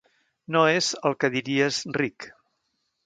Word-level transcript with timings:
No 0.55 0.63
és 0.77 0.87
el 1.09 1.15
que 1.25 1.31
diries 1.35 1.81
ric. 1.99 2.31